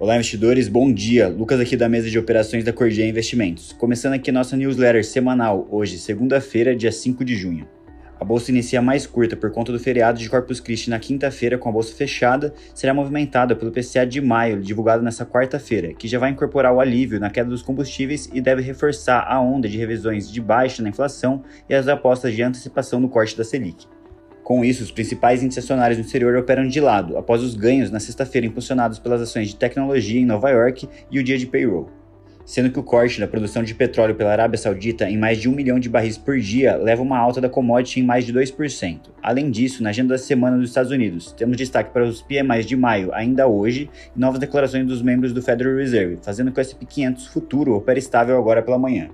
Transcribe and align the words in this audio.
Olá, 0.00 0.14
investidores, 0.14 0.68
bom 0.68 0.92
dia. 0.92 1.26
Lucas 1.26 1.58
aqui 1.58 1.76
da 1.76 1.88
mesa 1.88 2.08
de 2.08 2.16
operações 2.16 2.62
da 2.62 2.72
Cordia 2.72 3.04
Investimentos. 3.04 3.72
Começando 3.72 4.12
aqui 4.12 4.30
nossa 4.30 4.56
newsletter 4.56 5.04
semanal, 5.04 5.66
hoje, 5.72 5.98
segunda-feira, 5.98 6.76
dia 6.76 6.92
5 6.92 7.24
de 7.24 7.34
junho. 7.34 7.66
A 8.20 8.24
bolsa 8.24 8.52
inicia 8.52 8.80
mais 8.80 9.08
curta 9.08 9.36
por 9.36 9.50
conta 9.50 9.72
do 9.72 9.78
feriado 9.80 10.20
de 10.20 10.30
Corpus 10.30 10.60
Christi 10.60 10.88
na 10.88 11.00
quinta-feira, 11.00 11.58
com 11.58 11.68
a 11.68 11.72
bolsa 11.72 11.96
fechada, 11.96 12.54
será 12.72 12.94
movimentada 12.94 13.56
pelo 13.56 13.72
PCA 13.72 14.06
de 14.06 14.20
maio, 14.20 14.62
divulgado 14.62 15.02
nesta 15.02 15.26
quarta-feira, 15.26 15.92
que 15.92 16.06
já 16.06 16.20
vai 16.20 16.30
incorporar 16.30 16.72
o 16.72 16.78
alívio 16.78 17.18
na 17.18 17.28
queda 17.28 17.50
dos 17.50 17.62
combustíveis 17.62 18.30
e 18.32 18.40
deve 18.40 18.62
reforçar 18.62 19.26
a 19.28 19.40
onda 19.40 19.68
de 19.68 19.78
revisões 19.78 20.30
de 20.30 20.40
baixa 20.40 20.80
na 20.80 20.90
inflação 20.90 21.42
e 21.68 21.74
as 21.74 21.88
apostas 21.88 22.36
de 22.36 22.42
antecipação 22.44 23.00
no 23.00 23.08
corte 23.08 23.36
da 23.36 23.42
Selic. 23.42 23.88
Com 24.48 24.64
isso, 24.64 24.82
os 24.82 24.90
principais 24.90 25.42
índices 25.42 25.62
acionários 25.62 25.98
no 25.98 26.06
exterior 26.06 26.34
operam 26.34 26.66
de 26.66 26.80
lado, 26.80 27.18
após 27.18 27.42
os 27.42 27.54
ganhos 27.54 27.90
na 27.90 28.00
sexta-feira 28.00 28.46
impulsionados 28.46 28.98
pelas 28.98 29.20
ações 29.20 29.48
de 29.48 29.56
tecnologia 29.56 30.18
em 30.18 30.24
Nova 30.24 30.48
York 30.48 30.88
e 31.10 31.18
o 31.18 31.22
dia 31.22 31.36
de 31.36 31.46
payroll. 31.46 31.90
Sendo 32.46 32.70
que 32.70 32.80
o 32.80 32.82
corte 32.82 33.20
da 33.20 33.28
produção 33.28 33.62
de 33.62 33.74
petróleo 33.74 34.14
pela 34.14 34.32
Arábia 34.32 34.56
Saudita 34.56 35.04
em 35.04 35.18
mais 35.18 35.36
de 35.36 35.50
um 35.50 35.52
milhão 35.54 35.78
de 35.78 35.90
barris 35.90 36.16
por 36.16 36.38
dia 36.38 36.76
leva 36.76 37.02
uma 37.02 37.18
alta 37.18 37.42
da 37.42 37.48
commodity 37.50 38.00
em 38.00 38.04
mais 38.04 38.24
de 38.24 38.32
2%. 38.32 39.10
Além 39.22 39.50
disso, 39.50 39.82
na 39.82 39.90
agenda 39.90 40.14
da 40.14 40.18
semana 40.18 40.56
dos 40.56 40.70
Estados 40.70 40.90
Unidos, 40.90 41.30
temos 41.32 41.58
destaque 41.58 41.92
para 41.92 42.04
os 42.04 42.22
PMIs 42.22 42.64
de 42.64 42.74
maio 42.74 43.12
ainda 43.12 43.46
hoje 43.46 43.90
e 44.16 44.18
novas 44.18 44.40
declarações 44.40 44.86
dos 44.86 45.02
membros 45.02 45.34
do 45.34 45.42
Federal 45.42 45.76
Reserve, 45.76 46.20
fazendo 46.22 46.50
que 46.50 46.58
o 46.58 46.62
S&P 46.62 46.86
500 46.86 47.26
futuro 47.26 47.74
opere 47.74 47.98
estável 47.98 48.38
agora 48.38 48.62
pela 48.62 48.78
manhã. 48.78 49.10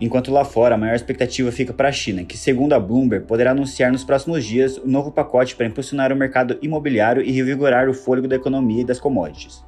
Enquanto 0.00 0.32
lá 0.32 0.44
fora, 0.44 0.74
a 0.74 0.78
maior 0.78 0.96
expectativa 0.96 1.52
fica 1.52 1.72
para 1.72 1.88
a 1.88 1.92
China, 1.92 2.24
que, 2.24 2.36
segundo 2.36 2.72
a 2.72 2.80
Bloomberg, 2.80 3.26
poderá 3.26 3.52
anunciar 3.52 3.92
nos 3.92 4.02
próximos 4.02 4.44
dias 4.44 4.76
um 4.78 4.88
novo 4.88 5.12
pacote 5.12 5.54
para 5.54 5.66
impulsionar 5.66 6.12
o 6.12 6.16
mercado 6.16 6.58
imobiliário 6.60 7.22
e 7.22 7.30
revigorar 7.30 7.88
o 7.88 7.94
fôlego 7.94 8.26
da 8.26 8.34
economia 8.34 8.82
e 8.82 8.84
das 8.84 8.98
commodities. 8.98 9.64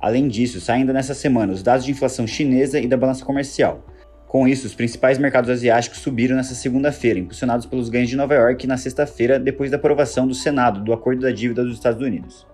Além 0.00 0.28
disso, 0.28 0.60
saem 0.60 0.80
ainda 0.80 0.94
nessa 0.94 1.12
semana 1.12 1.52
os 1.52 1.62
dados 1.62 1.84
de 1.84 1.92
inflação 1.92 2.26
chinesa 2.26 2.80
e 2.80 2.88
da 2.88 2.96
balança 2.96 3.24
comercial. 3.24 3.84
Com 4.26 4.48
isso, 4.48 4.66
os 4.66 4.74
principais 4.74 5.18
mercados 5.18 5.50
asiáticos 5.50 6.00
subiram 6.00 6.36
nesta 6.36 6.54
segunda-feira, 6.54 7.18
impulsionados 7.18 7.66
pelos 7.66 7.88
ganhos 7.88 8.08
de 8.08 8.16
Nova 8.16 8.34
York 8.34 8.66
na 8.66 8.76
sexta-feira, 8.76 9.38
depois 9.38 9.70
da 9.70 9.76
aprovação 9.76 10.26
do 10.26 10.34
Senado 10.34 10.82
do 10.82 10.92
Acordo 10.92 11.22
da 11.22 11.30
Dívida 11.30 11.62
dos 11.62 11.74
Estados 11.74 12.02
Unidos. 12.02 12.46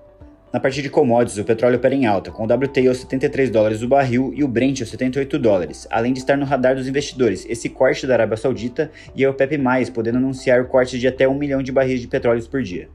Na 0.52 0.60
parte 0.60 0.82
de 0.82 0.90
commodities, 0.90 1.38
o 1.38 1.44
petróleo 1.44 1.78
opera 1.78 1.94
em 1.94 2.04
alta, 2.04 2.30
com 2.30 2.42
o 2.42 2.46
WTI 2.46 2.86
aos 2.86 2.98
73 2.98 3.48
dólares 3.48 3.80
o 3.80 3.88
barril 3.88 4.34
e 4.36 4.44
o 4.44 4.48
Brent 4.48 4.80
aos 4.80 4.90
78 4.90 5.38
dólares, 5.38 5.88
além 5.90 6.12
de 6.12 6.18
estar 6.18 6.36
no 6.36 6.44
radar 6.44 6.76
dos 6.76 6.86
investidores 6.86 7.46
esse 7.48 7.70
corte 7.70 8.06
da 8.06 8.12
Arábia 8.12 8.36
Saudita 8.36 8.90
e 9.16 9.24
a 9.24 9.30
OPEP+, 9.30 9.58
podendo 9.94 10.18
anunciar 10.18 10.60
o 10.60 10.66
corte 10.66 10.98
de 10.98 11.08
até 11.08 11.26
1 11.26 11.32
milhão 11.32 11.62
de 11.62 11.72
barris 11.72 12.02
de 12.02 12.06
petróleo 12.06 12.46
por 12.50 12.62
dia. 12.62 12.90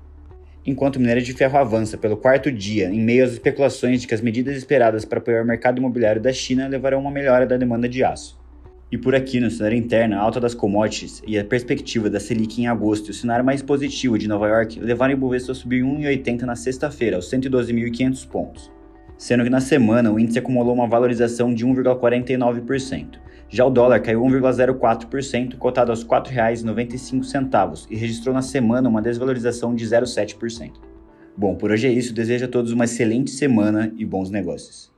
Enquanto 0.64 0.98
o 0.98 1.00
minério 1.00 1.24
de 1.24 1.34
ferro 1.34 1.58
avança 1.58 1.98
pelo 1.98 2.16
quarto 2.16 2.52
dia, 2.52 2.90
em 2.90 3.02
meio 3.02 3.26
às 3.26 3.32
especulações 3.32 4.02
de 4.02 4.08
que 4.08 4.14
as 4.14 4.22
medidas 4.22 4.56
esperadas 4.56 5.04
para 5.04 5.18
apoiar 5.18 5.42
o 5.42 5.48
mercado 5.48 5.80
imobiliário 5.80 6.22
da 6.22 6.32
China 6.32 6.68
levarão 6.68 7.00
a 7.00 7.02
uma 7.02 7.12
melhora 7.12 7.48
da 7.48 7.58
demanda 7.58 7.90
de 7.90 8.04
aço. 8.04 8.38
E 8.90 8.98
por 8.98 9.14
aqui, 9.14 9.42
no 9.42 9.52
cenário 9.52 9.78
interno, 9.78 10.16
a 10.16 10.20
alta 10.20 10.40
das 10.40 10.54
commodities 10.54 11.22
e 11.28 11.38
a 11.38 11.44
perspectiva 11.44 12.10
da 12.10 12.22
Selic 12.22 12.62
em 12.62 12.68
agosto 12.68 13.08
e 13.08 13.12
o 13.12 13.14
cenário 13.14 13.44
mais 13.44 13.62
positivo 13.62 14.18
de 14.18 14.30
Nova 14.30 14.48
York 14.48 14.80
levaram 14.80 15.14
o 15.14 15.18
Ibovespa 15.18 15.52
a 15.52 15.56
subir 15.56 15.84
1,80 15.84 16.44
na 16.44 16.56
sexta-feira, 16.56 17.18
aos 17.18 17.30
112.500 17.30 18.28
pontos. 18.30 18.72
Sendo 19.18 19.44
que 19.44 19.50
na 19.50 19.60
semana 19.60 20.10
o 20.10 20.18
índice 20.18 20.40
acumulou 20.40 20.74
uma 20.74 20.88
valorização 20.88 21.54
de 21.54 21.66
1,49%. 21.66 23.20
Já 23.50 23.66
o 23.66 23.70
dólar 23.70 24.00
caiu 24.00 24.22
1,04%, 24.22 25.58
cotado 25.58 25.92
aos 25.92 26.04
R$ 26.04 26.08
4,95 26.08 27.88
e 27.90 27.96
registrou 27.98 28.34
na 28.34 28.42
semana 28.42 28.88
uma 28.88 29.02
desvalorização 29.02 29.76
de 29.76 29.86
0,7%. 29.86 30.74
Bom, 31.36 31.56
por 31.56 31.72
hoje 31.72 31.88
é 31.88 31.92
isso. 31.92 32.14
Desejo 32.14 32.46
a 32.46 32.48
todos 32.48 32.72
uma 32.72 32.86
excelente 32.86 33.32
semana 33.32 33.92
e 33.98 34.06
bons 34.06 34.30
negócios. 34.30 34.97